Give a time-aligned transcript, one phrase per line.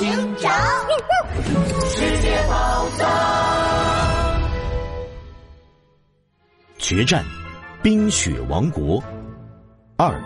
[0.00, 0.08] 警
[0.38, 0.50] 长，
[1.90, 4.40] 世界宝藏，
[6.78, 7.22] 决战
[7.82, 9.04] 冰雪王国
[9.98, 10.18] 二，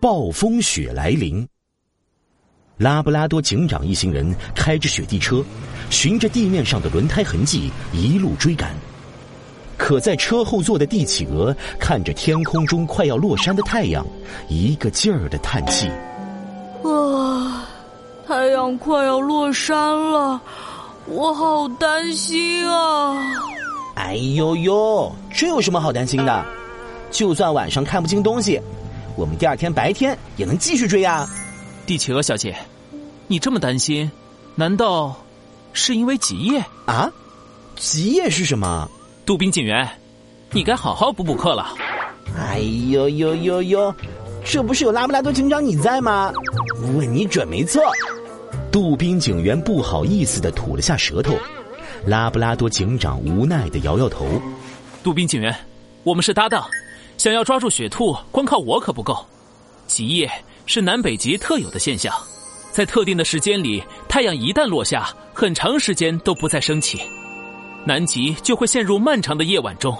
[0.00, 1.44] 暴风雪来临。
[2.76, 5.44] 拉布拉多警长一行人开着雪地车，
[5.90, 8.72] 循着地面上的轮胎痕迹一路追赶。
[9.76, 14.06] 可在车后座的帝企鹅看着天空中快要落山的太阳，
[14.48, 15.90] 一个劲儿的叹气。
[18.78, 19.76] 快要落山
[20.10, 20.40] 了，
[21.06, 23.16] 我好担心啊！
[23.96, 26.44] 哎呦呦，这有什么好担心的？
[27.10, 28.60] 就算晚上看不清东西，
[29.16, 31.28] 我们第二天白天也能继续追呀。
[31.86, 32.56] 帝企鹅小姐，
[33.26, 34.10] 你这么担心，
[34.54, 35.14] 难道
[35.72, 37.10] 是因为极夜啊？
[37.76, 38.88] 极夜是什么？
[39.24, 39.88] 杜宾警员，
[40.50, 41.74] 你该好好补补课了。
[42.36, 42.58] 哎
[42.90, 43.94] 呦呦呦呦，
[44.44, 46.32] 这不是有拉布拉多警长你在吗？
[46.96, 47.80] 问你准没错。
[48.70, 51.34] 杜宾警员不好意思的吐了下舌头，
[52.04, 54.26] 拉布拉多警长无奈的摇摇头。
[55.02, 55.54] 杜宾警员，
[56.02, 56.66] 我们是搭档，
[57.16, 59.24] 想要抓住雪兔，光靠我可不够。
[59.86, 60.30] 极夜
[60.66, 62.12] 是南北极特有的现象，
[62.70, 67.00] 在特定的时间里，太阳一旦落下，很长时间都不再升起。
[67.84, 69.96] 南极就会陷入漫长的夜晚中，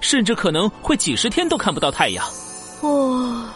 [0.00, 2.24] 甚至可能会几十天都看不到太阳。
[2.82, 3.48] 哦，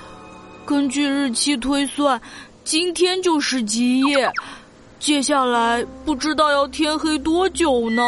[0.64, 2.20] 根据日期推算，
[2.66, 4.28] 今天就是极夜，
[4.98, 8.02] 接下来不知道要天黑多久呢。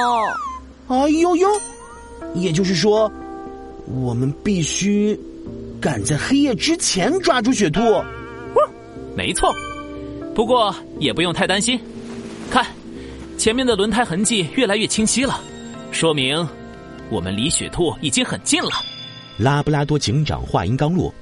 [0.88, 1.48] 哎呦呦，
[2.34, 3.08] 也就是说，
[4.02, 5.16] 我们必须
[5.80, 7.80] 赶在黑夜之前抓住雪兔。
[9.16, 9.54] 没错，
[10.34, 11.78] 不过也不用太担心，
[12.50, 12.66] 看，
[13.38, 15.40] 前面的轮胎痕迹越来越清晰了。
[15.92, 16.44] 说明，
[17.10, 18.70] 我们离雪兔已经很近了。
[19.36, 21.14] 拉布拉多警长话音刚落，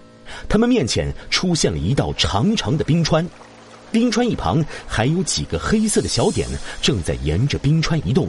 [0.49, 3.29] 他们面前出现了一道长长的冰川，
[3.91, 6.49] 冰川一旁还有几个黑色的小点
[6.81, 8.29] 正在沿着冰川移动。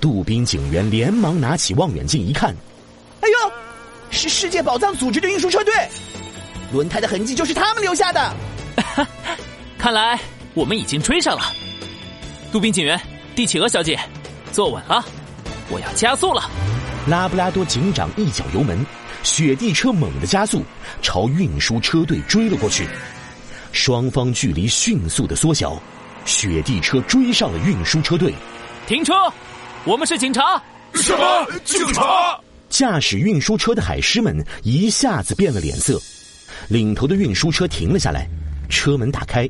[0.00, 2.54] 杜宾警员连忙拿起望远镜一看，
[3.20, 3.52] 哎呦，
[4.10, 5.72] 是世界宝藏组织的运输车队，
[6.72, 8.34] 轮胎的痕迹就是他们留下的。
[9.78, 10.20] 看来
[10.54, 11.52] 我们已经追上了。
[12.52, 13.00] 杜宾警员，
[13.34, 13.98] 帝企鹅小姐，
[14.52, 15.04] 坐稳了。
[15.68, 16.48] 我要加速了！
[17.08, 18.84] 拉布拉多警长一脚油门，
[19.26, 20.62] 雪地车猛地加速，
[21.02, 22.86] 朝运输车队追了过去。
[23.72, 25.82] 双方距离迅速的缩小，
[26.24, 28.32] 雪地车追上了运输车队。
[28.86, 29.12] 停车！
[29.84, 30.62] 我们是警察。
[30.94, 32.38] 什么警察？
[32.68, 36.00] 驾驶运输车的海狮们一下子变了脸色。
[36.68, 38.28] 领头的运输车停了下来，
[38.68, 39.48] 车门打开，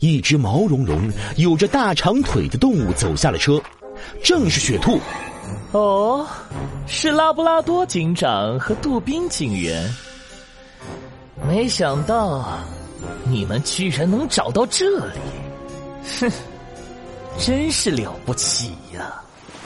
[0.00, 3.58] 一只毛茸茸、有着大长腿的动物走下了车，
[4.22, 5.00] 正是雪兔。
[5.72, 6.26] 哦，
[6.86, 9.92] 是拉布拉多警长和杜宾警员。
[11.48, 12.58] 没想到
[13.24, 15.18] 你们居然能找到这里，
[16.20, 16.30] 哼，
[17.38, 19.20] 真是了不起呀！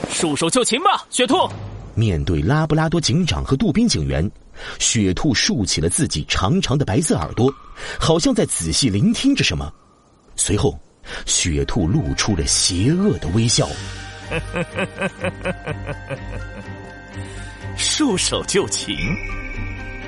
[0.09, 1.35] 束手就擒吧，雪兔！
[1.93, 4.29] 面对拉布拉多警长和杜宾警员，
[4.79, 7.53] 雪兔竖起了自己长长的白色耳朵，
[7.99, 9.71] 好像在仔细聆听着什么。
[10.35, 10.77] 随后，
[11.25, 13.67] 雪兔露出了邪恶的微笑。
[17.77, 18.97] 束手就擒，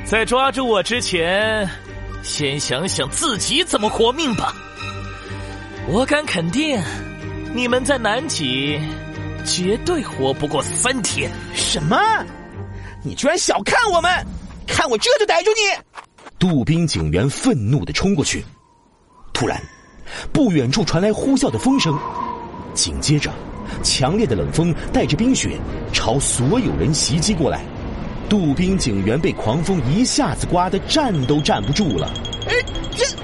[0.04, 1.68] 在抓住我之前，
[2.22, 4.54] 先想想自己怎么活命吧。
[5.88, 6.80] 我敢肯定，
[7.54, 8.80] 你们在南极
[9.46, 11.32] 绝对活不过三天。
[11.54, 11.98] 什么？
[13.04, 14.26] 你居然小看我们？
[14.68, 15.58] 看我这就逮住你！
[16.40, 18.44] 杜宾警员愤怒的冲过去。
[19.34, 19.62] 突然，
[20.32, 21.98] 不远处传来呼啸的风声，
[22.74, 23.32] 紧接着。
[23.84, 25.58] 强烈的冷风带着冰雪
[25.94, 27.62] 朝所有人袭击过来，
[28.30, 32.12] 杜宾警员被狂风一下子刮得站都站不住了。
[32.96, 33.06] 这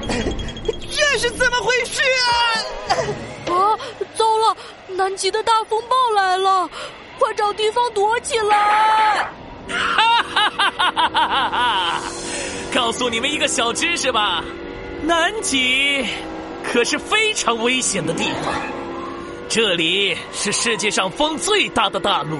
[0.89, 3.53] 这是怎么回事啊？
[3.53, 3.77] 啊！
[4.15, 4.57] 糟了，
[4.95, 6.69] 南极的大风暴来了，
[7.19, 9.29] 快找地方躲起来！
[9.69, 12.01] 哈哈哈哈哈哈！
[12.73, 14.43] 告诉你们一个小知识吧，
[15.03, 16.05] 南极
[16.63, 18.53] 可是非常危险的地方。
[19.49, 22.37] 这里是世界上风最大的大陆，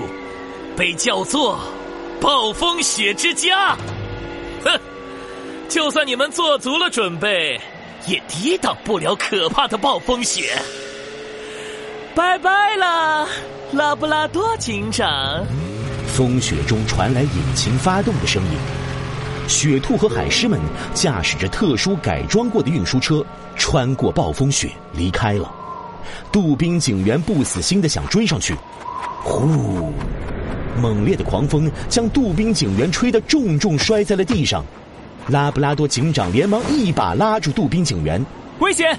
[0.75, 1.57] 被叫做
[2.19, 3.77] “暴风雪之家”。
[4.63, 4.80] 哼，
[5.69, 7.59] 就算你们做足了准备，
[8.07, 10.62] 也抵挡不了可怕的暴风雪。
[12.13, 13.25] 拜拜了，
[13.71, 15.45] 拉布拉多警长。
[16.13, 18.57] 风雪中传来引擎发动的声音，
[19.48, 20.60] 雪兔和海狮们
[20.94, 23.25] 驾驶着特殊改装过的运输车，
[23.56, 25.50] 穿过暴风雪离开了。
[26.31, 28.56] 杜宾警员不死心的想追上去，
[29.24, 29.92] 呼！
[30.80, 34.63] 猛烈的狂风将杜宾警员吹得重重摔在了地上。
[35.27, 38.24] 拉布拉多警长连忙一把拉住杜宾警员，
[38.59, 38.98] 危险！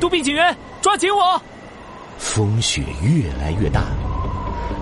[0.00, 1.40] 杜宾警员，抓紧我！
[2.18, 3.82] 风雪越来越大，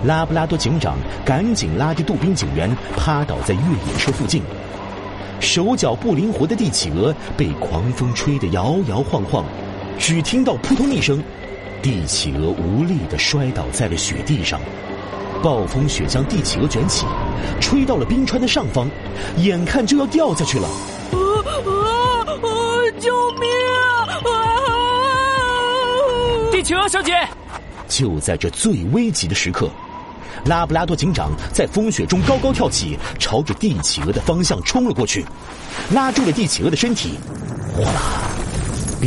[0.05, 4.41] 拉布拉多警长赶紧拉着杜宾警员趴倒在越野车附近。
[5.39, 9.45] 手脚不灵活的帝企鹅被狂风吹得摇摇晃晃，
[9.99, 11.21] 只听到扑通一声，
[11.87, 14.59] 帝企鹅无力的摔倒在了雪地上。
[15.41, 17.05] 暴风雪将帝企鹅卷起，
[17.61, 18.89] 吹到了冰川的上方，
[19.37, 20.67] 眼看就要掉下去了。
[20.67, 22.51] 啊啊啊！
[22.99, 24.19] 救命啊！
[26.51, 27.13] 帝企鹅小姐，
[27.87, 29.69] 就在这最危急的时刻。
[30.43, 35.25] 拉布拉多警长在风雪中高高跳起，朝着帝企鹅的方向冲了过去，
[35.91, 37.17] 拉住了帝企鹅的身体。
[37.77, 38.01] 哗啦，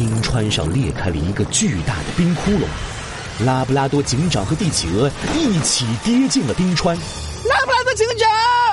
[0.00, 6.96] 冰川上裂开了一个巨大的冰窟窿，拉布拉多警长和帝企鹅一起跌进了冰川。
[6.96, 8.69] 拉布拉多警长。